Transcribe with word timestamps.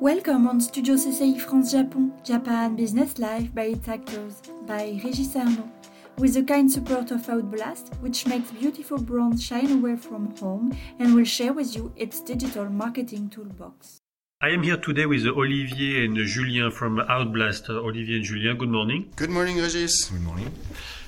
Welcome 0.00 0.48
on 0.48 0.62
Studio 0.62 0.94
CCI 0.94 1.38
France 1.42 1.72
Japon, 1.72 2.14
Japan 2.24 2.74
Business 2.74 3.18
Life 3.18 3.54
by 3.54 3.64
its 3.64 3.86
actors, 3.86 4.40
by 4.66 4.98
Régis 5.04 5.36
Arnaud, 5.36 5.68
with 6.16 6.32
the 6.32 6.42
kind 6.42 6.72
support 6.72 7.10
of 7.10 7.20
Outblast, 7.28 7.94
which 8.00 8.26
makes 8.26 8.50
beautiful 8.50 8.96
brands 8.96 9.44
shine 9.44 9.70
away 9.70 9.96
from 9.96 10.34
home 10.36 10.74
and 10.98 11.14
will 11.14 11.26
share 11.26 11.52
with 11.52 11.76
you 11.76 11.92
its 11.96 12.22
digital 12.22 12.64
marketing 12.70 13.28
toolbox. 13.28 13.98
I 14.40 14.48
am 14.48 14.62
here 14.62 14.78
today 14.78 15.04
with 15.04 15.26
Olivier 15.26 16.06
and 16.06 16.16
Julian 16.16 16.70
from 16.70 16.96
Outblast. 16.96 17.68
Olivier 17.68 18.16
and 18.16 18.24
Julian, 18.24 18.56
good 18.56 18.70
morning. 18.70 19.12
Good 19.16 19.28
morning, 19.28 19.58
Regis. 19.58 20.08
Good 20.08 20.22
morning. 20.22 20.50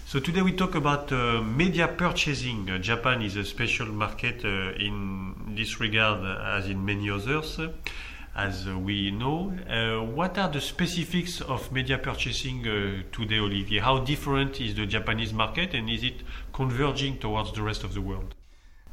So 0.05 0.21
today 0.21 0.43
we 0.43 0.53
talk 0.53 0.75
about 0.75 1.11
uh, 1.11 1.41
media 1.41 1.89
purchasing. 1.89 2.69
Uh, 2.69 2.77
Japan 2.77 3.23
is 3.23 3.37
a 3.37 3.45
special 3.47 3.87
market 3.87 4.45
uh, 4.45 4.75
in 4.79 5.55
this 5.57 5.81
regard, 5.81 6.21
as 6.59 6.69
in 6.69 6.85
many 6.85 7.09
others 7.09 7.59
as 8.35 8.67
we 8.67 9.11
know. 9.11 9.53
Uh, 9.69 10.05
what 10.05 10.39
are 10.39 10.49
the 10.49 10.61
specifics 10.61 11.41
of 11.41 11.71
media 11.71 11.99
purchasing 11.99 12.67
uh, 12.67 13.03
today, 13.13 13.39
Olivier? 13.39 13.81
How 13.81 13.99
different 13.99 14.61
is 14.61 14.75
the 14.75 14.87
Japanese 14.87 15.33
market 15.33 15.75
and 15.75 15.91
is 15.91 16.03
it 16.03 16.23
converging 16.53 17.19
towards 17.19 17.53
the 17.53 17.63
rest 17.63 17.85
of 17.85 17.95
the 17.95 18.01
world? 18.01 18.35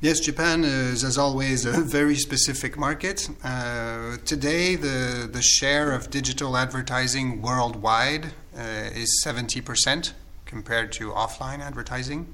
Yes, 0.01 0.21
Japan 0.21 0.63
is, 0.63 1.03
as 1.03 1.17
always, 1.17 1.65
a 1.65 1.81
very 1.81 2.15
specific 2.15 2.77
market. 2.77 3.29
Uh, 3.43 4.15
today, 4.23 4.75
the, 4.75 5.29
the 5.31 5.41
share 5.41 5.91
of 5.91 6.09
digital 6.09 6.55
advertising 6.55 7.41
worldwide 7.41 8.27
uh, 8.57 8.61
is 8.93 9.21
70% 9.25 10.13
compared 10.45 10.93
to 10.93 11.11
offline 11.11 11.59
advertising. 11.59 12.33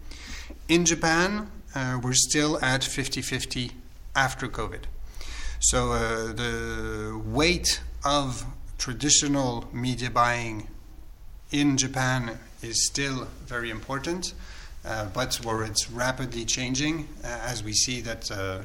In 0.67 0.85
Japan, 0.85 1.49
uh, 1.73 1.99
we're 2.03 2.13
still 2.13 2.63
at 2.63 2.83
50 2.83 3.21
50 3.23 3.71
after 4.15 4.47
COVID. 4.47 4.81
So 5.69 5.93
uh, 5.93 6.31
the 6.33 7.19
weight 7.25 7.81
of 8.03 8.45
traditional 8.77 9.67
media 9.73 10.11
buying 10.11 10.67
in 11.49 11.75
Japan 11.75 12.37
is 12.61 12.85
still 12.85 13.27
very 13.47 13.71
important, 13.71 14.35
uh, 14.85 15.07
but 15.11 15.33
where 15.43 15.63
it's 15.63 15.89
rapidly 15.89 16.45
changing 16.45 17.07
uh, 17.23 17.39
as 17.47 17.63
we 17.63 17.73
see 17.73 17.99
that 18.01 18.29
uh, 18.29 18.59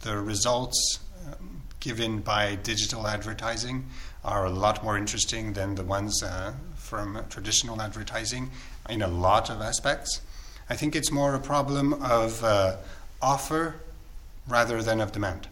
the 0.00 0.16
results 0.16 1.00
um, 1.26 1.60
given 1.78 2.20
by 2.20 2.54
digital 2.54 3.06
advertising 3.06 3.84
are 4.24 4.46
a 4.46 4.50
lot 4.50 4.82
more 4.82 4.96
interesting 4.96 5.52
than 5.52 5.74
the 5.74 5.84
ones 5.84 6.22
uh, 6.22 6.54
from 6.74 7.22
traditional 7.28 7.82
advertising 7.82 8.50
in 8.88 9.02
a 9.02 9.08
lot 9.08 9.50
of 9.50 9.60
aspects. 9.60 10.22
I 10.70 10.74
think 10.74 10.96
it's 10.96 11.12
more 11.12 11.34
a 11.34 11.38
problem 11.38 11.92
of 12.02 12.42
uh, 12.42 12.76
offer 13.20 13.74
rather 14.48 14.82
than 14.82 15.02
of 15.02 15.12
demand 15.12 15.49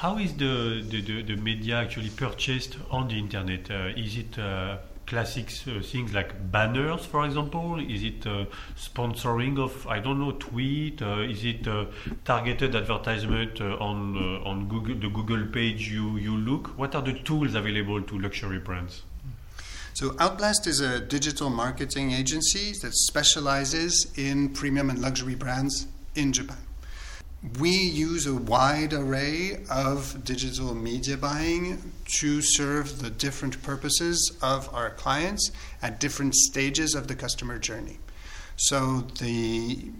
how 0.00 0.16
is 0.16 0.32
the, 0.32 0.82
the, 0.88 1.02
the, 1.02 1.22
the, 1.22 1.36
media 1.36 1.74
actually 1.76 2.08
purchased 2.08 2.78
on 2.90 3.06
the 3.08 3.18
internet? 3.18 3.70
Uh, 3.70 3.92
is 3.94 4.16
it 4.16 4.38
uh, 4.38 4.78
classic 5.06 5.52
uh, 5.68 5.82
things 5.82 6.14
like 6.14 6.50
banners, 6.50 7.04
for 7.04 7.26
example? 7.26 7.78
Is 7.78 8.02
it 8.02 8.26
uh, 8.26 8.46
sponsoring 8.78 9.58
of, 9.58 9.86
I 9.86 9.98
don't 9.98 10.18
know, 10.18 10.32
tweet? 10.32 11.02
Uh, 11.02 11.18
is 11.18 11.44
it 11.44 11.68
uh, 11.68 11.84
targeted 12.24 12.74
advertisement 12.74 13.60
on 13.60 14.16
on 14.46 14.68
Google, 14.68 14.94
the 14.94 15.10
Google 15.10 15.46
page 15.48 15.90
you, 15.90 16.16
you 16.16 16.34
look? 16.34 16.78
What 16.78 16.94
are 16.94 17.02
the 17.02 17.18
tools 17.18 17.54
available 17.54 18.00
to 18.00 18.18
luxury 18.18 18.58
brands? 18.58 19.02
So 19.92 20.12
Outblast 20.12 20.66
is 20.66 20.80
a 20.80 20.98
digital 21.00 21.50
marketing 21.50 22.12
agency 22.12 22.72
that 22.80 22.94
specializes 22.94 24.10
in 24.16 24.48
premium 24.54 24.88
and 24.88 24.98
luxury 24.98 25.34
brands 25.34 25.88
in 26.14 26.32
Japan 26.32 26.69
we 27.58 27.70
use 27.70 28.26
a 28.26 28.34
wide 28.34 28.92
array 28.92 29.64
of 29.70 30.24
digital 30.24 30.74
media 30.74 31.16
buying 31.16 31.92
to 32.18 32.42
serve 32.42 33.00
the 33.00 33.08
different 33.08 33.62
purposes 33.62 34.36
of 34.42 34.72
our 34.74 34.90
clients 34.90 35.50
at 35.80 35.98
different 35.98 36.34
stages 36.34 36.94
of 36.94 37.08
the 37.08 37.14
customer 37.14 37.58
journey. 37.58 37.98
So, 38.56 39.06
the, 39.20 39.90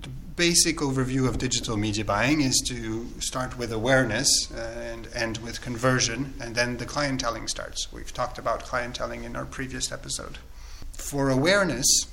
the 0.00 0.08
basic 0.36 0.76
overview 0.76 1.26
of 1.26 1.38
digital 1.38 1.76
media 1.76 2.04
buying 2.04 2.40
is 2.40 2.62
to 2.68 3.08
start 3.18 3.58
with 3.58 3.72
awareness 3.72 4.48
uh, 4.52 4.60
and 4.80 5.08
end 5.12 5.38
with 5.38 5.60
conversion, 5.60 6.34
and 6.40 6.54
then 6.54 6.76
the 6.76 6.86
clienteling 6.86 7.50
starts. 7.50 7.92
We've 7.92 8.14
talked 8.14 8.38
about 8.38 8.62
clienteling 8.64 9.24
in 9.24 9.34
our 9.34 9.44
previous 9.44 9.90
episode. 9.90 10.38
For 10.92 11.30
awareness, 11.30 12.06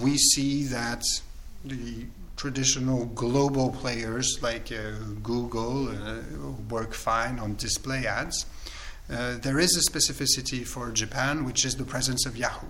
we 0.00 0.18
see 0.18 0.64
that 0.64 1.04
the 1.64 2.06
traditional 2.42 3.04
global 3.14 3.70
players 3.70 4.36
like 4.42 4.72
uh, 4.72 4.98
Google 5.22 5.88
uh, 5.88 6.22
work 6.68 6.92
fine 6.92 7.38
on 7.38 7.54
display 7.54 8.04
ads. 8.04 8.46
Uh, 9.08 9.36
there 9.38 9.60
is 9.60 9.76
a 9.76 9.90
specificity 9.90 10.66
for 10.66 10.90
Japan, 10.90 11.44
which 11.44 11.64
is 11.64 11.76
the 11.76 11.84
presence 11.84 12.26
of 12.26 12.36
Yahoo. 12.36 12.66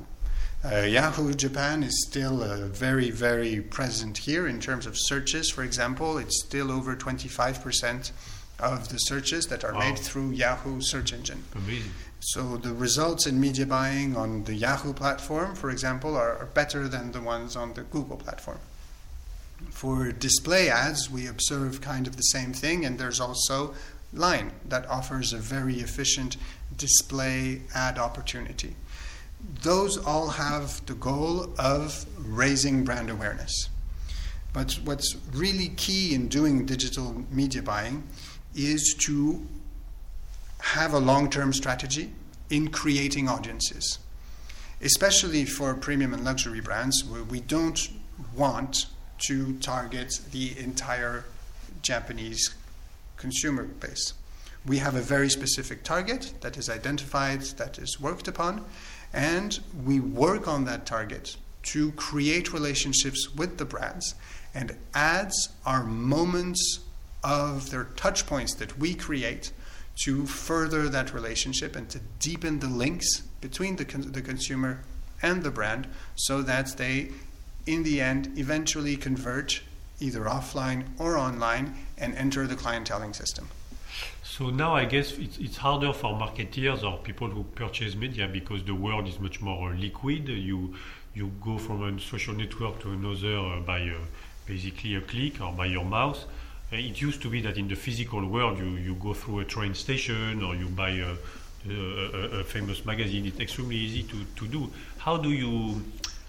Uh, 0.62 0.81
Yahoo 0.81 1.33
Japan 1.33 1.83
is 1.83 2.05
still 2.06 2.43
uh, 2.43 2.66
very, 2.66 3.10
very 3.10 3.62
present 3.62 4.19
here 4.19 4.47
in 4.47 4.60
terms 4.60 4.84
of 4.84 4.94
searches. 4.94 5.49
For 5.49 5.65
example, 5.65 6.19
it's 6.19 6.44
still 6.44 6.71
over 6.71 6.94
25% 6.94 8.12
of 8.60 8.91
the 8.91 8.99
searches 8.99 9.47
that 9.47 9.65
are 9.65 9.72
wow. 9.72 9.78
made 9.78 9.99
through 9.99 10.33
Yahoo 10.33 10.83
search 10.83 11.15
engine. 11.15 11.44
Amazing. 11.56 11.93
So 12.21 12.59
the 12.59 12.75
results 12.75 13.27
in 13.27 13.41
media 13.41 13.65
buying 13.65 14.19
on 14.19 14.44
the 14.44 14.54
Yahoo 14.54 14.93
platform, 14.93 15.54
for 15.54 15.71
example, 15.71 16.15
are, 16.15 16.37
are 16.37 16.50
better 16.53 16.89
than 16.89 17.12
the 17.12 17.22
ones 17.22 17.56
on 17.56 17.72
the 17.72 17.84
Google 17.84 18.19
platform. 18.19 18.59
For 19.70 20.12
display 20.12 20.68
ads, 20.68 21.10
we 21.10 21.26
observe 21.26 21.80
kind 21.80 22.06
of 22.06 22.16
the 22.16 22.22
same 22.22 22.52
thing, 22.52 22.84
and 22.84 22.98
there's 22.98 23.20
also 23.20 23.74
Line 24.14 24.52
that 24.66 24.86
offers 24.90 25.32
a 25.32 25.38
very 25.38 25.80
efficient 25.80 26.36
display 26.76 27.62
ad 27.74 27.98
opportunity. 27.98 28.76
Those 29.62 29.96
all 29.96 30.28
have 30.28 30.84
the 30.84 30.94
goal 30.94 31.48
of 31.58 32.04
raising 32.18 32.84
brand 32.84 33.08
awareness. 33.08 33.70
But 34.52 34.78
what's 34.84 35.16
really 35.32 35.70
key 35.70 36.14
in 36.14 36.28
doing 36.28 36.66
digital 36.66 37.24
media 37.30 37.62
buying 37.62 38.02
is 38.54 38.94
to 39.06 39.46
have 40.60 40.92
a 40.92 40.98
long 40.98 41.30
term 41.30 41.54
strategy 41.54 42.12
in 42.50 42.68
creating 42.68 43.28
audiences. 43.28 43.98
Especially 44.82 45.46
for 45.46 45.74
premium 45.74 46.12
and 46.12 46.22
luxury 46.22 46.60
brands, 46.60 47.02
where 47.02 47.24
we 47.24 47.40
don't 47.40 47.88
want 48.36 48.86
to 49.27 49.55
target 49.59 50.21
the 50.31 50.59
entire 50.59 51.25
Japanese 51.83 52.55
consumer 53.16 53.65
base. 53.65 54.15
We 54.66 54.78
have 54.78 54.94
a 54.94 55.00
very 55.00 55.28
specific 55.28 55.83
target 55.83 56.34
that 56.41 56.56
is 56.56 56.69
identified, 56.69 57.43
that 57.56 57.78
is 57.78 58.00
worked 58.00 58.28
upon, 58.28 58.65
and 59.12 59.59
we 59.84 60.00
work 60.00 60.47
on 60.47 60.65
that 60.65 60.87
target 60.87 61.37
to 61.65 61.93
create 61.93 62.53
relationships 62.53 63.34
with 63.34 63.59
the 63.59 63.65
brands. 63.65 64.15
And 64.55 64.77
ads 64.94 65.49
are 65.65 65.84
moments 65.84 66.81
of 67.25 67.71
their 67.71 67.84
touch 67.97 68.27
points 68.27 68.54
that 68.54 68.78
we 68.78 68.94
create 68.94 69.53
to 70.04 70.27
further 70.27 70.89
that 70.89 71.12
relationship 71.12 71.77
and 71.77 71.89
to 71.91 72.00
deepen 72.19 72.59
the 72.59 72.69
links 72.69 73.21
between 73.41 73.77
the, 73.77 73.84
con- 73.84 74.12
the 74.12 74.22
consumer 74.22 74.83
and 75.21 75.43
the 75.43 75.50
brand 75.50 75.87
so 76.16 76.43
that 76.43 76.77
they 76.77 77.10
in 77.66 77.82
the 77.82 78.00
end, 78.00 78.36
eventually 78.36 78.96
convert 78.96 79.62
either 80.00 80.24
offline 80.24 80.84
or 80.98 81.16
online 81.16 81.74
and 81.98 82.14
enter 82.16 82.46
the 82.46 82.56
clienteling 82.56 83.14
system. 83.14 83.48
So 84.24 84.50
now 84.50 84.74
I 84.74 84.86
guess 84.86 85.12
it's, 85.18 85.38
it's 85.38 85.56
harder 85.58 85.92
for 85.92 86.18
marketeers 86.18 86.82
or 86.82 86.98
people 86.98 87.28
who 87.28 87.44
purchase 87.54 87.94
media 87.94 88.26
because 88.26 88.64
the 88.64 88.74
world 88.74 89.06
is 89.06 89.20
much 89.20 89.40
more 89.40 89.74
liquid. 89.74 90.28
You 90.28 90.74
you 91.14 91.30
go 91.44 91.58
from 91.58 91.82
a 91.82 92.00
social 92.00 92.34
network 92.34 92.80
to 92.80 92.90
another 92.90 93.36
uh, 93.36 93.60
by 93.60 93.82
uh, 93.82 93.98
basically 94.47 94.94
a 94.94 95.00
click 95.03 95.41
or 95.41 95.53
by 95.53 95.66
your 95.66 95.84
mouse. 95.84 96.24
Uh, 96.72 96.76
it 96.76 97.00
used 97.00 97.20
to 97.20 97.28
be 97.28 97.42
that 97.42 97.58
in 97.58 97.68
the 97.68 97.76
physical 97.76 98.26
world 98.26 98.58
you, 98.58 98.70
you 98.76 98.94
go 98.94 99.12
through 99.12 99.41
a 99.41 99.44
train 99.44 99.74
station 99.74 100.42
or 100.42 100.54
you 100.54 100.68
buy 100.68 100.88
a, 100.88 101.15
a, 101.68 102.41
a 102.41 102.44
famous 102.44 102.86
magazine. 102.86 103.26
It's 103.26 103.38
extremely 103.38 103.76
easy 103.76 104.04
to, 104.04 104.24
to 104.36 104.48
do. 104.48 104.70
How 104.97 105.18
do 105.18 105.30
you 105.30 105.82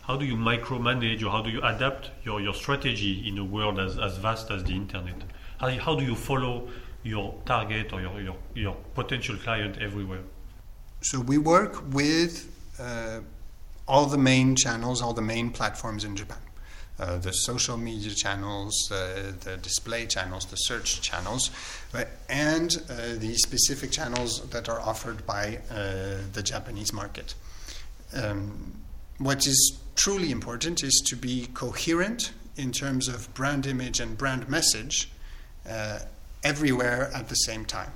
how 0.04 0.18
do 0.18 0.26
you 0.26 0.36
micromanage 0.36 1.24
or 1.24 1.30
how 1.30 1.42
do 1.42 1.50
you 1.50 1.62
adapt 1.64 2.12
your, 2.24 2.42
your 2.42 2.54
strategy 2.54 3.28
in 3.28 3.38
a 3.38 3.44
world 3.44 3.80
as, 3.80 3.98
as 3.98 4.18
vast 4.18 4.52
as 4.52 4.64
the 4.64 4.74
internet? 4.74 5.16
How, 5.58 5.70
how 5.70 5.96
do 5.96 6.04
you 6.04 6.16
follow 6.16 6.68
your 7.04 7.34
target 7.46 7.94
or 7.94 8.02
your, 8.02 8.22
your, 8.22 8.36
your 8.54 8.78
potential 8.96 9.38
client 9.38 9.78
everywhere? 9.80 10.22
So 11.02 11.20
we 11.22 11.38
work 11.38 11.82
with 11.94 12.50
uh, 12.80 13.22
all 13.88 14.06
the 14.06 14.18
main 14.18 14.56
channels, 14.56 15.02
all 15.02 15.14
the 15.14 15.22
main 15.22 15.50
platforms 15.52 16.04
in 16.04 16.16
Japan. 16.16 16.38
Uh, 17.00 17.18
the 17.18 17.32
social 17.32 17.76
media 17.76 18.12
channels, 18.12 18.92
uh, 18.92 19.34
the 19.40 19.58
display 19.58 20.06
channels, 20.06 20.46
the 20.46 20.56
search 20.56 21.02
channels, 21.02 21.50
and 22.30 22.78
uh, 22.88 23.16
the 23.18 23.34
specific 23.36 23.90
channels 23.90 24.48
that 24.50 24.70
are 24.70 24.80
offered 24.80 25.26
by 25.26 25.60
uh, 25.72 26.18
the 26.34 26.44
Japanese 26.44 26.94
market. 26.94 27.34
Um, 28.14 28.83
what 29.18 29.46
is 29.48 29.78
truly 29.96 30.32
important 30.32 30.84
is 30.84 31.02
to 31.08 31.16
be 31.16 31.48
coherent 31.54 32.32
in 32.56 32.72
terms 32.72 33.08
of 33.08 33.34
brand 33.34 33.66
image 33.66 34.00
and 34.00 34.18
brand 34.18 34.50
message 34.50 35.10
uh, 35.70 36.00
everywhere 36.44 37.12
at 37.14 37.30
the 37.30 37.36
same 37.36 37.66
time. 37.66 37.92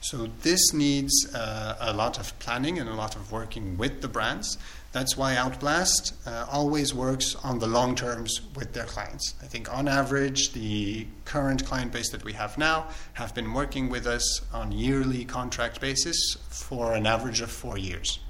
So 0.00 0.28
this 0.42 0.72
needs 0.72 1.34
uh, 1.34 1.76
a 1.80 1.92
lot 1.92 2.20
of 2.20 2.38
planning 2.38 2.78
and 2.78 2.88
a 2.88 2.94
lot 2.94 3.16
of 3.16 3.32
working 3.32 3.76
with 3.76 4.00
the 4.00 4.08
brands. 4.08 4.56
That's 4.92 5.16
why 5.16 5.34
Outblast 5.34 6.12
uh, 6.26 6.46
always 6.50 6.94
works 6.94 7.34
on 7.42 7.58
the 7.58 7.66
long 7.66 7.94
terms 7.94 8.40
with 8.54 8.72
their 8.72 8.84
clients. 8.84 9.34
I 9.42 9.46
think 9.46 9.72
on 9.72 9.88
average, 9.88 10.52
the 10.52 11.06
current 11.24 11.66
client 11.66 11.92
base 11.92 12.10
that 12.10 12.24
we 12.24 12.32
have 12.34 12.56
now 12.56 12.88
have 13.14 13.34
been 13.34 13.52
working 13.52 13.90
with 13.90 14.06
us 14.06 14.40
on 14.52 14.72
yearly 14.72 15.24
contract 15.24 15.80
basis 15.80 16.36
for 16.48 16.94
an 16.94 17.06
average 17.06 17.40
of 17.40 17.50
four 17.50 17.76
years. 17.76 18.20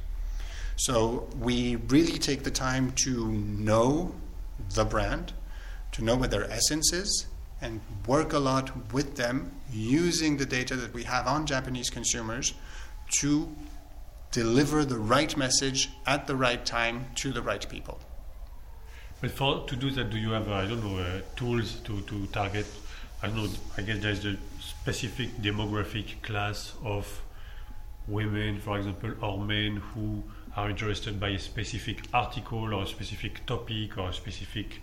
So 0.79 1.29
we 1.41 1.75
really 1.75 2.19
take 2.19 2.45
the 2.45 2.53
time 2.53 2.93
to 3.03 3.27
know 3.27 4.15
the 4.75 4.85
brand, 4.85 5.33
to 5.93 6.05
know 6.05 6.15
what 6.15 6.31
their 6.31 6.49
essence 6.49 6.93
is, 6.93 7.27
and 7.61 7.81
work 8.07 8.33
a 8.33 8.39
lot 8.39 8.93
with 8.93 9.17
them 9.17 9.51
using 9.73 10.37
the 10.37 10.47
data 10.47 10.77
that 10.77 10.95
we 10.95 11.03
have 11.03 11.27
on 11.27 11.47
Japanese 11.47 11.91
consumers 11.91 12.55
to 13.19 13.49
deliver 14.31 14.85
the 14.85 14.99
right 14.99 15.37
message 15.37 15.91
at 16.07 16.29
the 16.29 16.37
right 16.37 16.65
time 16.65 17.07
to 17.17 17.33
the 17.33 17.43
right 17.43 17.69
people. 17.69 17.99
But 19.21 19.33
for 19.33 19.67
to 19.67 19.75
do 19.75 19.91
that, 19.91 20.11
do 20.11 20.17
you 20.17 20.31
have 20.31 20.49
uh, 20.49 20.55
I 20.55 20.67
don't 20.67 20.85
know 20.85 20.99
uh, 20.99 21.23
tools 21.35 21.81
to, 21.87 22.03
to 22.03 22.27
target? 22.27 22.67
I 23.21 23.27
don't 23.27 23.43
know. 23.43 23.51
I 23.77 23.83
guess 23.83 23.99
there's 23.99 24.25
a 24.25 24.37
specific 24.61 25.39
demographic 25.39 26.23
class 26.23 26.75
of 26.85 27.21
women, 28.07 28.61
for 28.61 28.79
example, 28.79 29.13
or 29.21 29.39
men 29.41 29.83
who 29.93 30.23
are 30.59 30.71
interested 30.71 31.21
by 31.21 31.29
a 31.29 31.39
specific 31.39 31.99
article 32.13 32.75
or 32.75 32.83
a 32.83 32.87
specific 32.87 33.47
topic 33.47 33.97
or 33.97 34.09
a 34.09 34.13
specific 34.13 34.81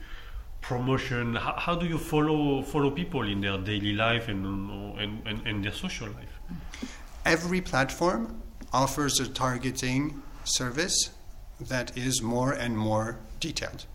promotion? 0.61 1.35
How, 1.35 1.53
how, 1.57 1.75
do 1.75 1.85
you 1.85 1.97
follow 1.97 2.61
follow 2.61 2.91
people 2.91 3.23
in 3.27 3.41
their 3.41 3.57
daily 3.57 3.93
life 3.93 4.27
and, 4.29 4.45
and, 4.99 5.27
and, 5.27 5.47
and 5.47 5.63
their 5.63 5.73
social 5.73 6.07
life? 6.07 6.39
Every 7.25 7.61
platform 7.61 8.41
offers 8.71 9.19
a 9.19 9.27
targeting 9.27 10.21
service 10.43 11.11
that 11.59 11.97
is 11.97 12.21
more 12.21 12.51
and 12.53 12.77
more 12.77 13.19
detailed. 13.39 13.85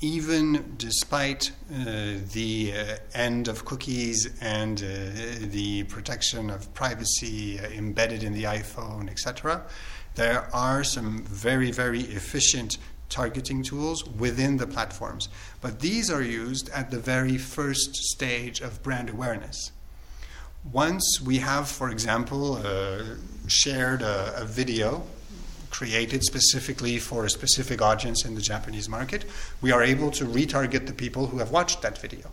Even 0.00 0.74
despite 0.76 1.52
uh, 1.72 2.18
the 2.32 2.74
uh, 2.76 2.96
end 3.14 3.48
of 3.48 3.64
cookies 3.64 4.36
and 4.40 4.82
uh, 4.82 4.86
the 5.40 5.84
protection 5.84 6.50
of 6.50 6.72
privacy 6.74 7.58
uh, 7.58 7.68
embedded 7.68 8.22
in 8.22 8.34
the 8.34 8.44
iPhone, 8.44 9.08
etc., 9.08 9.64
there 10.14 10.48
are 10.54 10.84
some 10.84 11.24
very, 11.24 11.70
very 11.70 12.00
efficient 12.00 12.78
targeting 13.08 13.62
tools 13.62 14.04
within 14.04 14.56
the 14.56 14.66
platforms. 14.66 15.28
But 15.60 15.80
these 15.80 16.10
are 16.10 16.22
used 16.22 16.68
at 16.70 16.90
the 16.90 16.98
very 16.98 17.38
first 17.38 17.94
stage 17.94 18.60
of 18.60 18.82
brand 18.82 19.10
awareness. 19.10 19.72
Once 20.72 21.20
we 21.20 21.38
have, 21.38 21.68
for 21.68 21.90
example, 21.90 22.56
uh, 22.56 23.02
shared 23.46 24.02
a, 24.02 24.42
a 24.42 24.44
video 24.44 25.04
created 25.70 26.22
specifically 26.22 26.98
for 26.98 27.24
a 27.24 27.30
specific 27.30 27.82
audience 27.82 28.24
in 28.24 28.34
the 28.34 28.40
Japanese 28.40 28.88
market, 28.88 29.24
we 29.60 29.72
are 29.72 29.82
able 29.82 30.10
to 30.10 30.24
retarget 30.24 30.86
the 30.86 30.92
people 30.92 31.26
who 31.26 31.38
have 31.38 31.50
watched 31.50 31.82
that 31.82 31.98
video. 31.98 32.30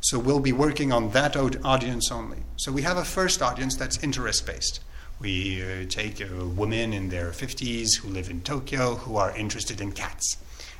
So 0.00 0.18
we'll 0.18 0.40
be 0.40 0.52
working 0.52 0.90
on 0.90 1.10
that 1.10 1.36
audience 1.36 2.10
only. 2.10 2.38
So 2.56 2.72
we 2.72 2.82
have 2.82 2.96
a 2.96 3.04
first 3.04 3.42
audience 3.42 3.76
that's 3.76 4.02
interest 4.02 4.46
based. 4.46 4.80
We 5.24 5.62
uh, 5.62 5.86
take 5.88 6.20
uh, 6.20 6.44
women 6.44 6.92
in 6.92 7.08
their 7.08 7.30
50s 7.30 7.96
who 7.96 8.08
live 8.10 8.28
in 8.28 8.42
Tokyo 8.42 8.96
who 8.96 9.16
are 9.16 9.34
interested 9.34 9.80
in 9.80 9.92
cats. 9.92 10.36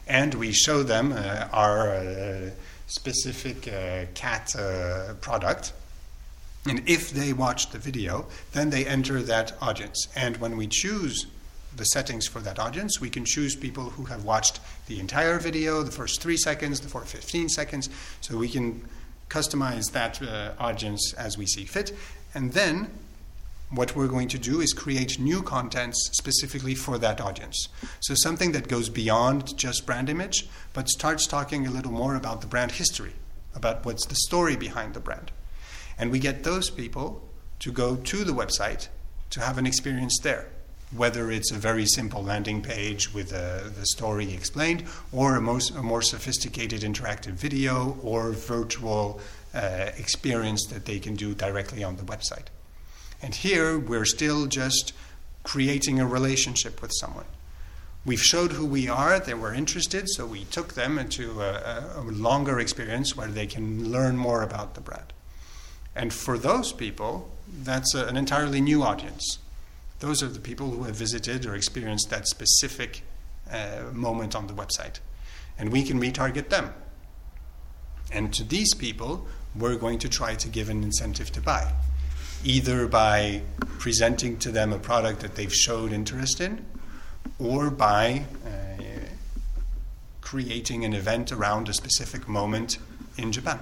And 0.06 0.34
we 0.34 0.52
show 0.52 0.82
them 0.82 1.12
uh, 1.12 1.48
our 1.50 1.88
uh, 1.88 2.50
specific 2.86 3.66
uh, 3.66 4.04
cat 4.12 4.54
uh, 4.54 5.14
product. 5.22 5.72
And 6.68 6.86
if 6.86 7.08
they 7.08 7.32
watch 7.32 7.70
the 7.70 7.78
video, 7.78 8.26
then 8.52 8.68
they 8.68 8.84
enter 8.84 9.22
that 9.22 9.54
audience. 9.62 10.08
And 10.14 10.36
when 10.36 10.58
we 10.58 10.66
choose 10.66 11.24
the 11.74 11.86
settings 11.86 12.26
for 12.26 12.40
that 12.40 12.58
audience, 12.58 13.00
we 13.00 13.08
can 13.08 13.24
choose 13.24 13.56
people 13.56 13.84
who 13.84 14.04
have 14.04 14.24
watched 14.24 14.60
the 14.88 15.00
entire 15.00 15.38
video, 15.38 15.82
the 15.82 15.90
first 15.90 16.20
three 16.20 16.36
seconds, 16.36 16.80
the 16.80 16.88
first 16.90 17.06
15 17.06 17.48
seconds. 17.48 17.88
So 18.20 18.36
we 18.36 18.50
can 18.50 18.86
customize 19.30 19.90
that 19.92 20.20
audience 20.58 21.14
as 21.14 21.38
we 21.38 21.46
see 21.46 21.64
fit. 21.64 21.96
And 22.34 22.52
then 22.52 22.90
what 23.70 23.96
we're 23.96 24.08
going 24.08 24.28
to 24.28 24.38
do 24.38 24.60
is 24.60 24.72
create 24.72 25.18
new 25.18 25.42
contents 25.42 26.10
specifically 26.12 26.74
for 26.74 26.98
that 26.98 27.20
audience. 27.20 27.68
So 28.00 28.14
something 28.14 28.52
that 28.52 28.68
goes 28.68 28.88
beyond 28.88 29.56
just 29.56 29.86
brand 29.86 30.08
image, 30.08 30.48
but 30.72 30.88
starts 30.88 31.26
talking 31.26 31.66
a 31.66 31.70
little 31.70 31.92
more 31.92 32.14
about 32.14 32.40
the 32.40 32.46
brand 32.46 32.72
history, 32.72 33.14
about 33.54 33.84
what's 33.84 34.06
the 34.06 34.14
story 34.14 34.56
behind 34.56 34.94
the 34.94 35.00
brand. 35.00 35.32
And 35.98 36.10
we 36.10 36.18
get 36.18 36.44
those 36.44 36.70
people 36.70 37.22
to 37.60 37.72
go 37.72 37.96
to 37.96 38.24
the 38.24 38.32
website 38.32 38.88
to 39.30 39.40
have 39.40 39.58
an 39.58 39.66
experience 39.66 40.18
there. 40.22 40.46
Whether 40.94 41.30
it's 41.30 41.50
a 41.50 41.56
very 41.56 41.86
simple 41.86 42.22
landing 42.22 42.62
page 42.62 43.12
with 43.12 43.32
uh, 43.32 43.70
the 43.76 43.86
story 43.86 44.32
explained, 44.32 44.84
or 45.12 45.34
a, 45.34 45.40
most, 45.40 45.70
a 45.70 45.82
more 45.82 46.02
sophisticated 46.02 46.82
interactive 46.82 47.32
video 47.32 47.98
or 48.02 48.30
virtual 48.30 49.20
uh, 49.54 49.90
experience 49.96 50.66
that 50.66 50.84
they 50.84 51.00
can 51.00 51.14
do 51.16 51.34
directly 51.34 51.82
on 51.82 51.96
the 51.96 52.04
website. 52.04 52.46
And 53.22 53.34
here 53.34 53.78
we're 53.78 54.04
still 54.04 54.46
just 54.46 54.92
creating 55.44 56.00
a 56.00 56.06
relationship 56.06 56.82
with 56.82 56.92
someone. 56.94 57.26
We've 58.04 58.22
showed 58.22 58.52
who 58.52 58.66
we 58.66 58.88
are, 58.88 59.18
they 59.18 59.34
were 59.34 59.54
interested, 59.54 60.10
so 60.10 60.26
we 60.26 60.44
took 60.44 60.74
them 60.74 60.98
into 60.98 61.40
a, 61.40 61.84
a, 61.96 62.02
longer 62.02 62.60
experience 62.60 63.16
where 63.16 63.28
they 63.28 63.46
can 63.46 63.90
learn 63.90 64.16
more 64.16 64.42
about 64.42 64.74
the 64.74 64.82
bread. 64.82 65.14
And 65.94 66.12
for 66.12 66.36
those 66.36 66.72
people, 66.72 67.30
that's 67.62 67.94
a, 67.94 68.04
an 68.06 68.18
entirely 68.18 68.60
new 68.60 68.82
audience. 68.82 69.38
Those 70.00 70.22
are 70.22 70.28
the 70.28 70.40
people 70.40 70.70
who 70.70 70.84
have 70.84 70.96
visited 70.96 71.46
or 71.46 71.54
experienced 71.54 72.10
that 72.10 72.28
specific 72.28 73.02
uh, 73.50 73.84
moment 73.92 74.34
on 74.34 74.48
the 74.48 74.54
website. 74.54 75.00
And 75.58 75.72
we 75.72 75.82
can 75.82 75.98
retarget 75.98 76.50
them. 76.50 76.74
And 78.12 78.34
to 78.34 78.44
these 78.44 78.74
people, 78.74 79.26
we're 79.56 79.76
going 79.76 79.98
to 80.00 80.08
try 80.10 80.34
to 80.34 80.48
give 80.48 80.68
an 80.68 80.82
incentive 80.82 81.30
to 81.32 81.40
buy 81.40 81.72
either 82.44 82.86
by 82.86 83.42
presenting 83.78 84.38
to 84.38 84.52
them 84.52 84.72
a 84.72 84.78
product 84.78 85.20
that 85.20 85.34
they've 85.34 85.54
showed 85.54 85.92
interest 85.92 86.40
in 86.40 86.64
or 87.38 87.70
by 87.70 88.24
uh, 88.46 88.50
creating 90.20 90.84
an 90.84 90.92
event 90.92 91.32
around 91.32 91.68
a 91.68 91.72
specific 91.72 92.28
moment 92.28 92.78
in 93.16 93.32
Japan. 93.32 93.58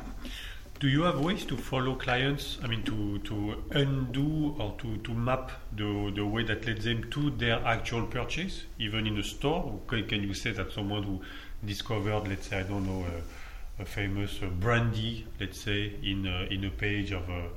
Do 0.81 0.89
you 0.89 1.03
have 1.03 1.21
ways 1.21 1.45
to 1.45 1.57
follow 1.57 1.95
clients? 1.95 2.59
I 2.61 2.67
mean, 2.67 2.83
to, 2.83 3.19
to 3.21 3.63
undo 3.71 4.57
or 4.59 4.75
to, 4.79 4.97
to 4.97 5.15
map 5.15 5.53
the, 5.77 6.13
the 6.13 6.27
way 6.27 6.43
that 6.43 6.67
leads 6.67 6.85
them 6.85 7.09
to 7.13 7.31
their 7.31 7.65
actual 7.65 8.05
purchase, 8.07 8.65
even 8.81 9.07
in 9.07 9.17
a 9.17 9.23
store? 9.23 9.79
Can 9.87 10.25
you 10.25 10.35
say 10.35 10.51
that 10.51 10.73
someone 10.73 11.05
who 11.05 11.21
discovered, 11.65 12.27
let's 12.27 12.49
say, 12.49 12.59
I 12.59 12.63
don't 12.65 12.85
know, 12.85 13.07
a, 13.79 13.85
famous 13.85 14.41
uh, 14.43 14.47
brandy, 14.47 15.27
let's 15.41 15.61
say, 15.61 15.93
in 16.03 16.27
a, 16.27 16.53
in 16.53 16.65
a 16.65 16.71
page 16.71 17.11
of 17.11 17.29
a 17.29 17.49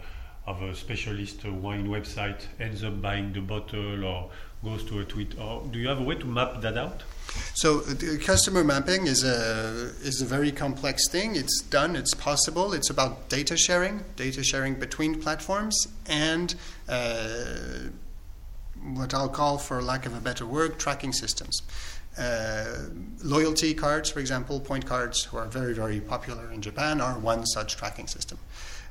of 0.47 0.61
a 0.61 0.75
specialist 0.75 1.43
wine 1.45 1.87
website 1.87 2.41
ends 2.59 2.83
up 2.83 3.01
buying 3.01 3.33
the 3.33 3.41
bottle 3.41 4.03
or 4.05 4.29
goes 4.63 4.83
to 4.85 4.99
a 4.99 5.05
tweet. 5.05 5.37
Or 5.39 5.63
do 5.71 5.79
you 5.79 5.87
have 5.87 5.99
a 5.99 6.03
way 6.03 6.15
to 6.15 6.25
map 6.25 6.61
that 6.61 6.77
out? 6.77 7.03
So 7.55 7.81
customer 8.23 8.63
mapping 8.63 9.07
is 9.07 9.23
a 9.23 9.91
is 10.01 10.21
a 10.21 10.25
very 10.25 10.51
complex 10.51 11.09
thing. 11.09 11.35
It's 11.35 11.61
done 11.61 11.95
it's 11.95 12.13
possible. 12.13 12.73
It's 12.73 12.89
about 12.89 13.29
data 13.29 13.57
sharing 13.57 14.03
data 14.15 14.43
sharing 14.43 14.75
between 14.75 15.21
platforms 15.21 15.87
and 16.07 16.55
uh, 16.87 17.89
what 18.93 19.13
I'll 19.13 19.29
call 19.29 19.57
for 19.57 19.81
lack 19.81 20.05
of 20.05 20.15
a 20.15 20.19
better 20.19 20.45
word 20.45 20.79
tracking 20.79 21.13
systems. 21.13 21.61
Uh, 22.17 22.85
loyalty 23.23 23.73
cards, 23.73 24.09
for 24.09 24.19
example, 24.19 24.59
point 24.59 24.85
cards, 24.85 25.23
who 25.25 25.37
are 25.37 25.47
very, 25.47 25.73
very 25.73 25.99
popular 25.99 26.49
in 26.51 26.61
Japan, 26.61 27.01
are 27.01 27.19
one 27.19 27.45
such 27.45 27.75
tracking 27.75 28.07
system. 28.07 28.37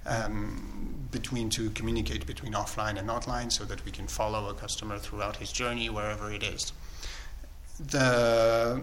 Um, 0.06 0.74
between 1.14 1.48
to 1.48 1.70
communicate 1.70 2.26
between 2.26 2.52
offline 2.52 2.98
and 2.98 3.08
online 3.08 3.48
so 3.48 3.64
that 3.64 3.82
we 3.84 3.92
can 3.92 4.06
follow 4.08 4.48
a 4.50 4.54
customer 4.54 4.98
throughout 4.98 5.36
his 5.36 5.52
journey 5.52 5.88
wherever 5.88 6.30
it 6.30 6.42
is. 6.42 6.72
The, 7.78 8.82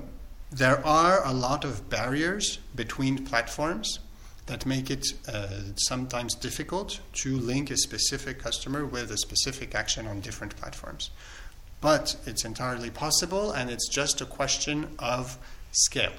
there 0.50 0.86
are 0.86 1.24
a 1.26 1.34
lot 1.34 1.66
of 1.66 1.90
barriers 1.90 2.58
between 2.74 3.26
platforms 3.26 4.00
that 4.46 4.66
make 4.66 4.90
it 4.90 5.06
uh, 5.28 5.48
sometimes 5.76 6.34
difficult 6.34 7.02
to 7.14 7.38
link 7.38 7.70
a 7.70 7.78
specific 7.78 8.40
customer 8.40 8.86
with 8.86 9.12
a 9.12 9.18
specific 9.18 9.76
action 9.76 10.08
on 10.08 10.22
different 10.22 10.56
platforms. 10.56 11.12
But 11.82 12.16
it's 12.26 12.46
entirely 12.46 12.92
possible, 12.92 13.52
and 13.52 13.70
it's 13.70 13.90
just 13.90 14.22
a 14.22 14.26
question 14.26 14.88
of 15.00 15.38
scale. 15.72 16.14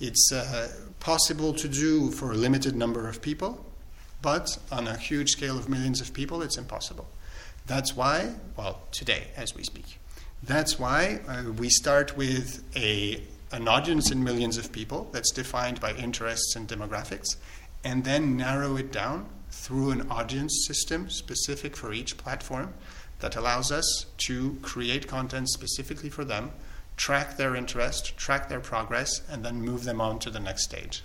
It's 0.00 0.30
uh, 0.32 0.68
possible 1.00 1.52
to 1.54 1.68
do 1.68 2.10
for 2.12 2.32
a 2.32 2.34
limited 2.34 2.76
number 2.76 3.08
of 3.08 3.20
people, 3.20 3.64
but 4.22 4.58
on 4.70 4.86
a 4.88 4.96
huge 4.96 5.30
scale 5.30 5.58
of 5.58 5.68
millions 5.68 6.00
of 6.00 6.12
people, 6.12 6.42
it's 6.42 6.58
impossible. 6.58 7.06
That's 7.66 7.96
why, 7.96 8.34
well, 8.56 8.82
today 8.90 9.28
as 9.36 9.54
we 9.54 9.62
speak, 9.62 9.98
that's 10.42 10.78
why 10.78 11.20
uh, 11.28 11.52
we 11.52 11.68
start 11.68 12.16
with 12.16 12.64
a, 12.76 13.22
an 13.52 13.68
audience 13.68 14.10
in 14.10 14.24
millions 14.24 14.56
of 14.56 14.72
people 14.72 15.08
that's 15.12 15.30
defined 15.32 15.80
by 15.80 15.92
interests 15.94 16.56
and 16.56 16.68
demographics, 16.68 17.36
and 17.84 18.04
then 18.04 18.36
narrow 18.36 18.76
it 18.76 18.92
down 18.92 19.26
through 19.50 19.90
an 19.90 20.10
audience 20.10 20.64
system 20.66 21.10
specific 21.10 21.76
for 21.76 21.92
each 21.92 22.16
platform 22.16 22.74
that 23.20 23.36
allows 23.36 23.72
us 23.72 24.06
to 24.16 24.58
create 24.62 25.08
content 25.08 25.48
specifically 25.48 26.08
for 26.10 26.24
them, 26.24 26.52
track 26.96 27.36
their 27.36 27.56
interest, 27.56 28.16
track 28.16 28.48
their 28.48 28.60
progress, 28.60 29.22
and 29.30 29.44
then 29.44 29.60
move 29.60 29.84
them 29.84 30.00
on 30.00 30.18
to 30.20 30.30
the 30.30 30.40
next 30.40 30.64
stage. 30.64 31.02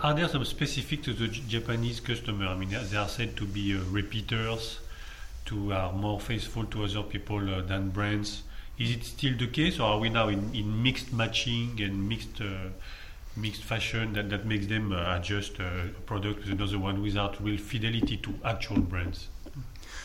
Are 0.00 0.14
there 0.14 0.28
some 0.28 0.44
specific 0.44 1.02
to 1.04 1.12
the 1.12 1.28
Japanese 1.28 2.00
customer? 2.00 2.46
I 2.46 2.56
mean, 2.56 2.70
they 2.70 2.96
are 2.96 3.08
said 3.08 3.36
to 3.36 3.44
be 3.44 3.76
uh, 3.76 3.82
repeaters, 3.90 4.80
to 5.46 5.72
are 5.72 5.92
more 5.92 6.18
faithful 6.20 6.64
to 6.64 6.84
other 6.84 7.02
people 7.02 7.54
uh, 7.54 7.60
than 7.62 7.90
brands. 7.90 8.42
Is 8.78 8.90
it 8.90 9.04
still 9.04 9.36
the 9.36 9.46
case, 9.46 9.78
or 9.78 9.84
are 9.84 9.98
we 9.98 10.08
now 10.08 10.28
in, 10.28 10.54
in 10.54 10.82
mixed 10.82 11.12
matching 11.12 11.80
and 11.80 12.08
mixed 12.08 12.40
uh, 12.40 12.70
mixed 13.36 13.62
fashion 13.62 14.12
that, 14.14 14.30
that 14.30 14.46
makes 14.46 14.66
them 14.66 14.92
uh, 14.92 15.16
adjust 15.16 15.60
uh, 15.60 15.64
a 15.96 16.00
product 16.06 16.40
with 16.40 16.50
another 16.50 16.78
one 16.78 17.02
without 17.02 17.42
real 17.42 17.58
fidelity 17.58 18.16
to 18.16 18.34
actual 18.44 18.80
brands? 18.80 19.28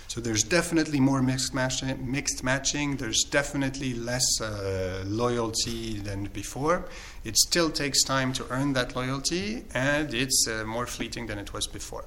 So 0.10 0.20
there's 0.20 0.42
definitely 0.42 1.00
more 1.00 1.22
mixed 1.22 1.54
matching. 1.54 2.12
Mixed 2.12 2.44
matching. 2.44 2.98
There's 2.98 3.26
definitely 3.30 3.94
less 3.94 4.42
uh, 4.42 5.04
loyalty 5.06 6.00
than 6.00 6.24
before. 6.34 6.86
It 7.24 7.38
still 7.38 7.70
takes 7.70 8.04
time 8.04 8.34
to 8.34 8.46
earn 8.50 8.74
that 8.74 8.96
loyalty, 8.96 9.66
and 9.76 10.12
it's 10.12 10.48
uh, 10.50 10.66
more 10.66 10.88
fleeting 10.88 11.28
than 11.28 11.38
it 11.38 11.54
was 11.54 11.68
before. 11.68 12.06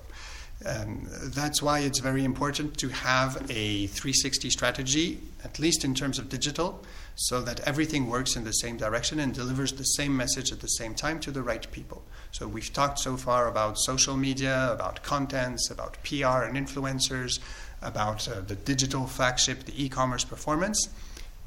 Um, 0.67 1.07
that's 1.27 1.63
why 1.63 1.79
it's 1.81 2.01
very 2.01 2.25
important 2.25 2.77
to 2.79 2.89
have 2.89 3.37
a 3.49 3.87
360 3.87 4.51
strategy, 4.51 5.21
at 5.45 5.61
least 5.61 5.85
in 5.85 5.95
terms 5.95 6.19
of 6.19 6.29
digital, 6.29 6.85
so 7.15 7.41
that 7.43 7.61
everything 7.61 8.09
works 8.09 8.37
in 8.37 8.45
the 8.45 8.53
same 8.53 8.77
direction 8.77 9.21
and 9.21 9.35
delivers 9.35 9.73
the 9.73 9.85
same 9.85 10.17
message 10.17 10.53
at 10.53 10.61
the 10.61 10.69
same 10.69 10.95
time 10.95 11.21
to 11.21 11.31
the 11.31 11.43
right 11.43 11.71
people. 11.71 12.03
So 12.31 12.49
we've 12.49 12.73
talked 12.73 12.99
so 12.99 13.17
far 13.17 13.49
about 13.49 13.79
social 13.79 14.17
media, 14.17 14.73
about 14.73 15.03
contents, 15.03 15.71
about 15.71 15.99
PR 16.03 16.45
and 16.45 16.57
influencers, 16.57 17.39
about 17.83 18.29
uh, 18.29 18.41
the 18.41 18.55
digital 18.55 19.07
flagship, 19.07 19.65
the 19.65 19.85
e-commerce 19.85 20.25
performance. 20.25 20.89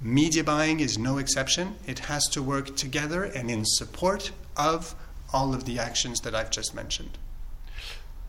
Media 0.02 0.44
buying 0.44 0.80
is 0.80 0.98
no 0.98 1.18
exception. 1.18 1.76
It 1.88 2.00
has 2.00 2.28
to 2.30 2.44
work 2.44 2.76
together 2.76 3.24
and 3.24 3.50
in 3.50 3.64
support 3.66 4.32
of 4.58 4.94
all 5.34 5.54
of 5.54 5.66
the 5.66 5.80
actions 5.80 6.22
that 6.22 6.36
I've 6.36 6.52
just 6.52 6.76
mentioned. 6.76 7.18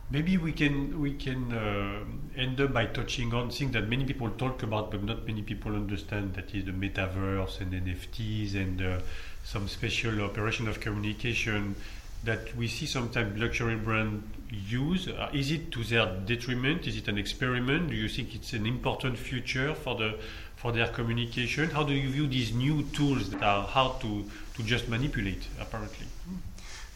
Maybe 0.09 0.37
we 0.37 0.53
can 0.53 1.01
we 1.01 1.15
can 1.15 1.53
uh, 1.53 2.05
end 2.37 2.61
up 2.61 2.73
by 2.73 2.87
touching 2.87 3.35
on 3.35 3.51
things 3.51 3.73
that 3.73 3.89
many 3.89 4.05
people 4.05 4.31
talk 4.31 4.63
about, 4.63 4.93
but 4.93 5.03
not 5.03 5.27
many 5.27 5.43
people 5.43 5.75
understand. 5.75 6.35
That 6.35 6.55
is 6.55 6.65
the 6.65 6.71
metaverse 6.71 7.61
and 7.61 7.73
NFTs 7.73 8.55
and 8.55 8.81
uh, 8.81 9.01
some 9.43 9.67
special 9.67 10.23
operation 10.23 10.69
of 10.69 10.79
communication 10.79 11.75
that 12.23 12.55
we 12.57 12.69
see 12.69 12.87
sometimes 12.87 13.41
luxury 13.41 13.75
brand 13.75 14.23
use. 14.51 15.09
Uh, 15.09 15.29
is 15.33 15.51
it 15.51 15.73
to 15.73 15.83
their 15.83 16.07
detriment? 16.25 16.87
Is 16.87 16.97
it 16.97 17.09
an 17.09 17.19
experiment? 17.19 17.91
Do 17.91 17.97
you 17.97 18.09
think 18.09 18.35
it's 18.35 18.53
an 18.53 18.67
important 18.67 19.19
future 19.19 19.75
for 19.75 19.97
the 19.97 20.19
for 20.55 20.71
their 20.71 20.87
communication? 20.87 21.71
How 21.71 21.83
do 21.83 21.93
you 21.93 22.09
view 22.11 22.29
these 22.29 22.55
new 22.55 22.85
tools 22.93 23.31
that 23.31 23.43
are 23.43 23.65
hard 23.65 24.01
to 24.03 24.25
to 24.55 24.63
just 24.63 24.89
manipulate? 24.89 25.49
Apparently. 25.61 26.07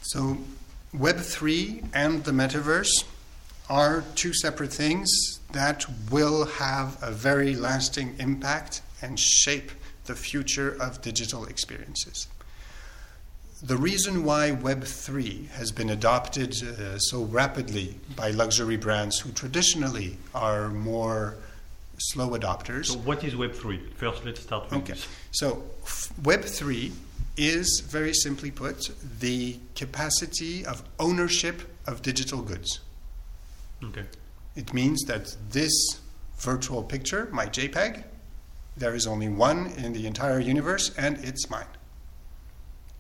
So, 0.03 0.39
Web3 0.95 1.89
and 1.95 2.25
the 2.25 2.33
metaverse 2.33 3.05
are 3.69 4.03
two 4.17 4.35
separate 4.35 4.73
things 4.73 5.09
that 5.53 5.85
will 6.11 6.45
have 6.47 6.99
a 7.03 7.13
very 7.13 7.55
lasting 7.55 8.17
impact 8.19 8.83
and 9.03 9.19
shape 9.19 9.71
the 10.07 10.15
future 10.17 10.77
of 10.81 11.01
digital 11.03 11.45
experiences. 11.47 12.27
The 13.63 13.77
reason 13.77 14.25
why 14.25 14.51
Web3 14.53 15.49
has 15.51 15.71
been 15.71 15.91
adopted 15.91 16.55
uh, 16.63 16.99
so 16.99 17.25
rapidly 17.25 17.95
by 18.17 18.31
luxury 18.31 18.77
brands 18.77 19.21
who 19.21 19.31
traditionally 19.33 20.17
are 20.35 20.69
more 20.71 21.37
slow 21.99 22.31
adopters. 22.31 22.87
So, 22.87 22.99
what 22.99 23.23
is 23.23 23.37
Web 23.37 23.53
three? 23.53 23.79
First, 23.97 24.25
let's 24.25 24.41
start 24.41 24.65
with 24.65 24.73
Okay. 24.81 24.93
this. 24.95 25.07
So 25.33 25.63
f- 25.83 26.11
Web3 26.23 26.91
is, 27.37 27.81
very 27.81 28.13
simply 28.13 28.51
put, 28.51 28.91
the 29.21 29.59
capacity 29.75 30.65
of 30.65 30.83
ownership 30.99 31.63
of 31.87 32.03
digital 32.03 32.43
goods. 32.43 32.81
Okay. 33.83 34.05
It 34.57 34.75
means 34.75 35.03
that 35.05 35.37
this 35.51 35.73
virtual 36.39 36.83
picture, 36.83 37.29
my 37.33 37.47
JPEG, 37.47 38.05
there 38.77 38.95
is 38.95 39.07
only 39.07 39.29
one 39.29 39.67
in 39.77 39.93
the 39.93 40.07
entire 40.07 40.41
universe 40.41 40.95
and 40.97 41.19
it's 41.25 41.51
mine. 41.51 41.67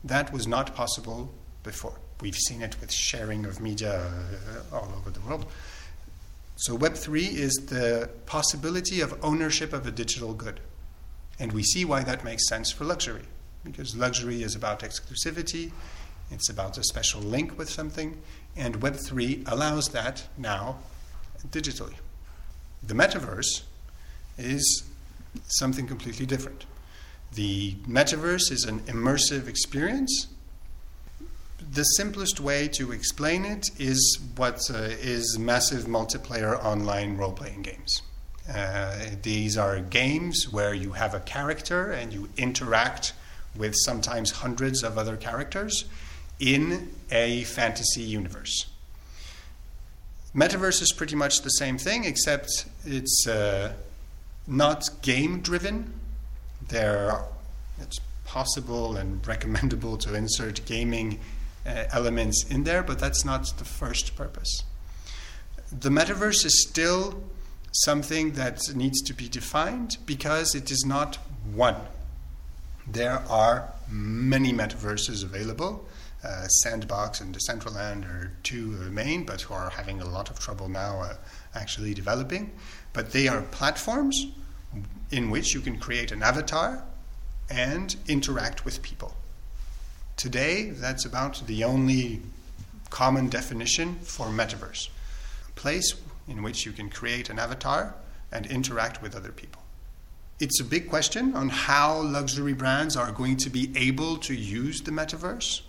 That 0.04 0.32
was 0.32 0.46
not 0.46 0.74
possible 0.74 1.32
before. 1.62 1.98
We've 2.20 2.36
seen 2.36 2.62
it 2.62 2.76
with 2.80 2.92
sharing 2.92 3.46
of 3.46 3.60
media 3.60 4.00
uh, 4.00 4.76
all 4.76 4.92
over 4.96 5.10
the 5.10 5.20
world. 5.20 5.46
So, 6.56 6.76
Web3 6.76 7.32
is 7.32 7.54
the 7.54 8.10
possibility 8.26 9.00
of 9.00 9.18
ownership 9.24 9.72
of 9.72 9.86
a 9.86 9.90
digital 9.90 10.34
good. 10.34 10.60
And 11.38 11.52
we 11.52 11.62
see 11.62 11.86
why 11.86 12.02
that 12.02 12.22
makes 12.22 12.46
sense 12.48 12.70
for 12.70 12.84
luxury. 12.84 13.24
Because 13.64 13.94
luxury 13.96 14.42
is 14.42 14.54
about 14.54 14.80
exclusivity, 14.80 15.72
it's 16.30 16.48
about 16.48 16.78
a 16.78 16.84
special 16.84 17.20
link 17.20 17.58
with 17.58 17.68
something, 17.68 18.20
and 18.56 18.80
Web3 18.80 19.50
allows 19.50 19.88
that 19.88 20.26
now 20.38 20.78
digitally. 21.48 21.94
The 22.82 22.94
metaverse 22.94 23.62
is 24.38 24.84
something 25.46 25.86
completely 25.86 26.26
different. 26.26 26.64
The 27.34 27.74
metaverse 27.88 28.50
is 28.50 28.64
an 28.64 28.80
immersive 28.80 29.46
experience. 29.46 30.26
The 31.72 31.84
simplest 31.84 32.40
way 32.40 32.68
to 32.68 32.90
explain 32.90 33.44
it 33.44 33.70
is 33.78 34.18
what 34.36 34.58
uh, 34.70 34.78
is 34.78 35.38
massive 35.38 35.84
multiplayer 35.84 36.62
online 36.64 37.16
role 37.16 37.32
playing 37.32 37.62
games. 37.62 38.02
Uh, 38.52 38.96
these 39.22 39.56
are 39.56 39.80
games 39.80 40.48
where 40.50 40.74
you 40.74 40.92
have 40.92 41.14
a 41.14 41.20
character 41.20 41.92
and 41.92 42.12
you 42.12 42.28
interact 42.36 43.12
with 43.56 43.74
sometimes 43.84 44.30
hundreds 44.30 44.82
of 44.82 44.96
other 44.98 45.16
characters 45.16 45.84
in 46.38 46.90
a 47.10 47.44
fantasy 47.44 48.02
universe. 48.02 48.66
Metaverse 50.34 50.80
is 50.80 50.92
pretty 50.92 51.16
much 51.16 51.42
the 51.42 51.50
same 51.50 51.76
thing, 51.76 52.04
except 52.04 52.66
it's 52.86 53.26
uh, 53.26 53.72
not 54.46 54.88
game 55.02 55.40
driven. 55.40 55.92
There, 56.68 57.24
it's 57.80 57.98
possible 58.24 58.96
and 58.96 59.26
recommendable 59.34 59.96
to 59.98 60.14
insert 60.14 60.64
gaming 60.66 61.18
uh, 61.66 61.84
elements 61.92 62.44
in 62.48 62.64
there, 62.64 62.82
but 62.82 62.98
that's 62.98 63.24
not 63.24 63.52
the 63.58 63.64
first 63.64 64.16
purpose. 64.16 64.62
The 65.72 65.90
metaverse 65.90 66.44
is 66.44 66.62
still 66.68 67.22
something 67.72 68.32
that 68.32 68.74
needs 68.74 69.00
to 69.02 69.14
be 69.14 69.28
defined 69.28 69.98
because 70.06 70.54
it 70.54 70.70
is 70.70 70.84
not 70.84 71.18
one. 71.52 71.76
There 72.92 73.22
are 73.28 73.72
many 73.88 74.52
metaverses 74.52 75.22
available. 75.22 75.88
Uh, 76.24 76.48
Sandbox 76.48 77.20
and 77.20 77.34
Decentraland 77.34 78.04
are 78.04 78.32
two 78.42 78.72
main, 78.90 79.24
but 79.24 79.42
who 79.42 79.54
are 79.54 79.70
having 79.70 80.00
a 80.00 80.04
lot 80.04 80.28
of 80.28 80.40
trouble 80.40 80.68
now 80.68 81.00
uh, 81.00 81.14
actually 81.54 81.94
developing. 81.94 82.50
But 82.92 83.12
they 83.12 83.28
are 83.28 83.42
platforms 83.42 84.26
in 85.10 85.30
which 85.30 85.54
you 85.54 85.60
can 85.60 85.78
create 85.78 86.10
an 86.10 86.22
avatar 86.22 86.84
and 87.48 87.94
interact 88.08 88.64
with 88.64 88.82
people. 88.82 89.14
Today, 90.16 90.70
that's 90.70 91.04
about 91.04 91.42
the 91.46 91.64
only 91.64 92.22
common 92.90 93.28
definition 93.28 93.96
for 94.00 94.26
metaverse 94.26 94.88
a 95.48 95.52
place 95.52 95.94
in 96.28 96.42
which 96.42 96.66
you 96.66 96.72
can 96.72 96.90
create 96.90 97.30
an 97.30 97.38
avatar 97.38 97.94
and 98.32 98.46
interact 98.46 99.00
with 99.00 99.14
other 99.14 99.32
people. 99.32 99.59
It's 100.40 100.58
a 100.58 100.64
big 100.64 100.88
question 100.88 101.36
on 101.36 101.50
how 101.50 102.00
luxury 102.00 102.54
brands 102.54 102.96
are 102.96 103.12
going 103.12 103.36
to 103.36 103.50
be 103.50 103.70
able 103.76 104.16
to 104.18 104.34
use 104.34 104.80
the 104.80 104.90
metaverse. 104.90 105.60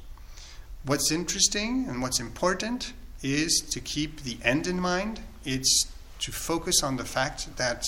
What's 0.86 1.12
interesting 1.12 1.88
and 1.90 2.02
what's 2.02 2.22
important 2.22 2.94
is 3.22 3.60
to 3.72 3.82
keep 3.82 4.22
the 4.22 4.38
end 4.46 4.68
in 4.68 4.80
mind. 4.80 5.20
It's 5.44 5.92
to 6.20 6.32
focus 6.32 6.84
on 6.84 6.96
the 6.96 7.04
fact 7.04 7.58
that 7.58 7.84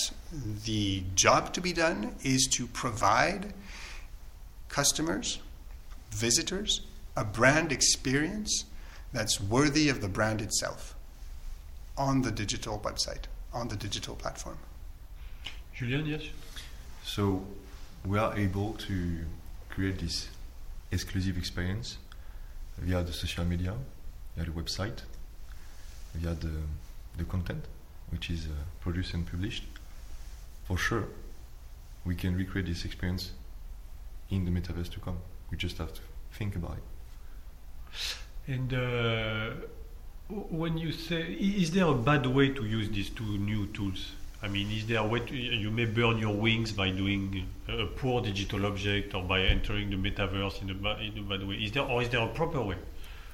the 0.66 1.04
job 1.14 1.54
to 1.54 1.62
be 1.62 1.72
done 1.72 2.16
is 2.22 2.46
to 2.52 2.66
provide 2.66 3.54
customers, 4.68 5.38
visitors, 6.10 6.82
a 7.16 7.24
brand 7.24 7.72
experience 7.72 8.66
that's 9.10 9.40
worthy 9.40 9.88
of 9.88 10.02
the 10.02 10.08
brand 10.08 10.42
itself 10.42 10.94
on 11.96 12.20
the 12.20 12.30
digital 12.30 12.78
website, 12.80 13.24
on 13.54 13.68
the 13.68 13.76
digital 13.76 14.16
platform. 14.16 14.58
Julian, 15.72 16.04
yes. 16.04 16.24
So 17.04 17.44
we 18.04 18.18
are 18.18 18.36
able 18.36 18.72
to 18.72 19.18
create 19.68 19.98
this 19.98 20.28
exclusive 20.90 21.36
experience 21.36 21.98
via 22.78 23.02
the 23.02 23.12
social 23.12 23.44
media, 23.44 23.74
via 24.36 24.46
the 24.46 24.50
website, 24.50 25.02
via 26.14 26.34
the, 26.34 26.50
the 27.18 27.24
content 27.24 27.64
which 28.10 28.30
is 28.30 28.46
uh, 28.46 28.50
produced 28.80 29.14
and 29.14 29.26
published. 29.30 29.64
For 30.64 30.78
sure, 30.78 31.04
we 32.04 32.14
can 32.14 32.36
recreate 32.36 32.66
this 32.66 32.84
experience 32.84 33.32
in 34.30 34.44
the 34.44 34.50
metaverse 34.50 34.90
to 34.92 35.00
come. 35.00 35.18
We 35.50 35.56
just 35.58 35.78
have 35.78 35.92
to 35.92 36.00
think 36.32 36.56
about 36.56 36.78
it. 36.78 38.52
And 38.52 38.72
uh, 38.74 39.50
When 40.28 40.78
you 40.78 40.90
say, 40.90 41.20
is 41.32 41.70
there 41.72 41.84
a 41.84 41.94
bad 41.94 42.26
way 42.26 42.48
to 42.48 42.64
use 42.64 42.88
these 42.88 43.10
two 43.10 43.36
new 43.38 43.66
tools? 43.66 44.12
I 44.44 44.48
mean, 44.48 44.70
is 44.70 44.84
there 44.84 44.98
a 44.98 45.06
way 45.06 45.20
to, 45.20 45.34
you 45.34 45.70
may 45.70 45.86
burn 45.86 46.18
your 46.18 46.34
wings 46.34 46.70
by 46.70 46.90
doing 46.90 47.48
a 47.66 47.86
poor 47.86 48.20
digital 48.20 48.66
object 48.66 49.14
or 49.14 49.22
by 49.22 49.40
entering 49.40 49.88
the 49.88 49.96
metaverse 49.96 50.60
in 50.60 50.68
a, 50.68 50.96
in 50.98 51.18
a 51.18 51.22
bad 51.22 51.48
way? 51.48 51.54
Is 51.54 51.72
there, 51.72 51.84
or 51.84 52.02
is 52.02 52.10
there 52.10 52.20
a 52.20 52.28
proper 52.28 52.60
way 52.60 52.76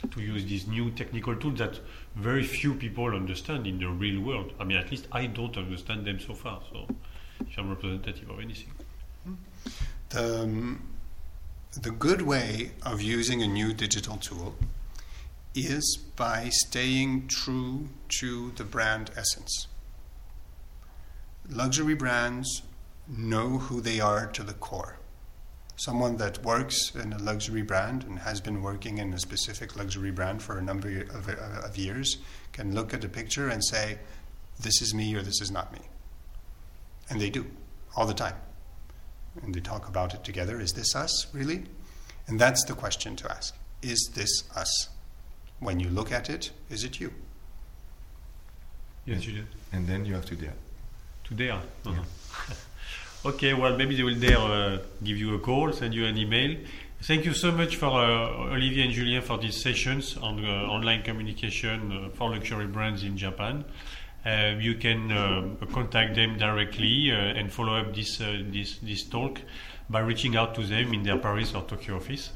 to 0.09 0.21
use 0.21 0.45
these 0.45 0.69
new 0.69 0.93
technical 0.93 1.35
tools 1.35 1.59
that 1.59 1.81
very 2.15 2.45
few 2.45 2.75
people 2.75 3.07
understand 3.07 3.67
in 3.67 3.81
the 3.81 3.89
real 3.89 4.21
world? 4.21 4.53
I 4.61 4.65
mean, 4.65 4.77
at 4.77 4.93
least 4.93 5.09
I 5.11 5.27
don't 5.27 5.57
understand 5.57 6.07
them 6.07 6.21
so 6.21 6.33
far. 6.33 6.61
So, 6.73 6.87
if 7.41 7.59
I'm 7.59 7.71
representative 7.71 8.31
of 8.31 8.39
anything. 8.39 8.71
The, 10.11 10.43
um, 10.43 10.81
the 11.73 11.91
good 11.91 12.23
way 12.23 12.71
of 12.85 13.03
using 13.03 13.43
a 13.43 13.49
new 13.49 13.73
digital 13.73 14.17
tool 14.17 14.55
is 15.57 15.99
by 16.15 16.51
staying 16.51 17.27
true 17.27 17.89
to 18.21 18.53
the 18.53 18.63
brand 18.63 19.11
essence. 19.17 19.67
Luxury 21.51 21.95
brands 21.95 22.63
know 23.09 23.59
who 23.59 23.81
they 23.81 24.01
are 24.01 24.27
to 24.29 24.43
the 24.43 24.55
core. 24.55 24.99
Someone 25.77 26.17
that 26.19 26.45
works 26.45 26.95
in 26.95 27.13
a 27.13 27.19
luxury 27.19 27.63
brand 27.63 28.05
and 28.05 28.19
has 28.21 28.41
been 28.41 28.63
working 28.63 28.99
in 28.99 29.13
a 29.13 29.19
specific 29.19 29.77
luxury 29.77 30.11
brand 30.11 30.43
for 30.43 30.59
a 30.59 30.63
number 30.63 31.01
of, 31.15 31.29
uh, 31.29 31.67
of 31.67 31.77
years 31.77 32.19
can 32.53 32.75
look 32.75 32.93
at 32.95 33.05
a 33.05 33.09
picture 33.09 33.49
and 33.49 33.65
say, 33.65 33.99
This 34.61 34.83
is 34.83 34.95
me 34.95 35.15
or 35.15 35.23
this 35.23 35.41
is 35.41 35.51
not 35.51 35.73
me. 35.73 35.81
And 37.09 37.21
they 37.21 37.31
do, 37.31 37.47
all 37.97 38.07
the 38.07 38.15
time 38.15 38.35
and 39.43 39.55
they 39.55 39.61
talk 39.61 39.89
about 39.89 40.15
it 40.15 40.25
together. 40.25 40.61
Is 40.61 40.73
this 40.73 40.95
us, 40.95 41.27
really? 41.33 41.65
And 42.27 42.41
that's 42.41 42.65
the 42.65 42.75
question 42.75 43.17
to 43.17 43.31
ask. 43.31 43.57
Is 43.83 44.11
this 44.15 44.45
us? 44.55 44.89
When 45.59 45.81
you 45.81 45.91
look 45.91 46.13
at 46.13 46.31
it, 46.31 46.51
is 46.69 46.85
it 46.85 47.01
you? 47.01 47.13
Yes, 49.05 49.27
you 49.27 49.33
did. 49.33 49.47
And 49.73 49.87
then 49.87 50.05
you 50.05 50.15
have 50.15 50.27
to 50.27 50.37
dare. 50.37 50.55
To 51.31 51.35
dare. 51.35 51.61
Uh-huh. 51.87 52.03
okay, 53.31 53.55
well, 53.55 53.77
maybe 53.77 53.97
they 53.97 54.03
will 54.03 54.19
dare 54.19 54.39
uh, 54.39 54.79
give 55.03 55.17
you 55.17 55.35
a 55.37 55.39
call, 55.39 55.73
send 55.73 55.95
you 55.95 56.05
an 56.05 56.19
email. 56.19 56.57
Thank 57.03 57.25
you 57.25 57.33
so 57.33 57.51
much 57.51 57.77
for 57.77 57.87
uh, 57.87 58.53
Olivier 58.53 58.85
and 58.85 58.93
Julian 58.93 59.23
for 59.23 59.39
these 59.39 59.63
sessions 59.63 60.19
on 60.19 60.45
uh, 60.45 60.49
online 60.67 61.03
communication 61.03 61.93
uh, 61.93 62.09
for 62.11 62.31
luxury 62.31 62.67
brands 62.67 63.05
in 63.05 63.17
Japan. 63.17 63.65
Uh, 64.27 64.57
you 64.59 64.75
can 64.75 65.11
uh, 65.11 65.67
contact 65.73 66.15
them 66.15 66.37
directly 66.37 67.11
uh, 67.11 67.15
and 67.15 67.51
follow 67.51 67.75
up 67.75 67.95
this, 67.95 68.21
uh, 68.21 68.43
this, 68.49 68.79
this 68.83 69.05
talk 69.05 69.41
by 69.89 70.01
reaching 70.01 70.37
out 70.37 70.55
to 70.55 70.63
them 70.63 70.93
in 70.93 71.03
their 71.03 71.17
Paris 71.17 71.55
or 71.55 71.63
Tokyo 71.63 71.97
office. 71.97 72.31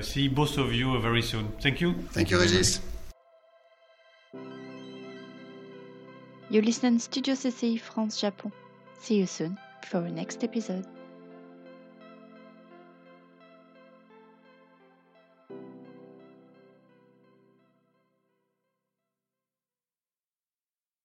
See 0.00 0.26
both 0.28 0.58
of 0.58 0.72
you 0.72 0.98
very 1.00 1.22
soon. 1.22 1.52
Thank 1.60 1.80
you. 1.80 1.94
Thank 2.10 2.30
you, 2.30 2.40
Regis. 2.40 2.80
You 6.48 6.62
listen 6.62 7.00
Studio 7.00 7.34
CCI 7.34 7.80
France 7.80 8.20
Japon. 8.20 8.52
See 9.00 9.16
you 9.16 9.26
soon 9.26 9.58
for 9.82 9.98
our 9.98 10.08
next 10.08 10.44
episode. 10.44 10.86